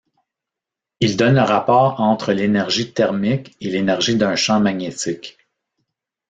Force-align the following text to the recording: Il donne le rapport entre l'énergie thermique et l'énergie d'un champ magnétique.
Il 0.99 1.15
donne 1.15 1.35
le 1.35 1.41
rapport 1.43 1.99
entre 1.99 2.33
l'énergie 2.33 2.91
thermique 2.91 3.55
et 3.61 3.69
l'énergie 3.69 4.15
d'un 4.15 4.35
champ 4.35 4.59
magnétique. 4.59 5.37